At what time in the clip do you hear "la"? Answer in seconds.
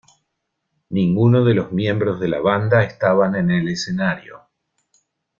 2.27-2.39